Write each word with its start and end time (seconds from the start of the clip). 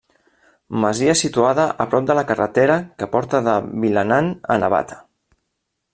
Masia 0.85 1.13
situada 1.19 1.65
a 1.85 1.87
prop 1.91 2.07
de 2.11 2.15
la 2.19 2.23
carretera 2.31 2.77
que 3.03 3.11
porta 3.17 3.45
de 3.49 3.55
Vilanant 3.85 4.33
a 4.55 4.59
Navata. 4.65 4.99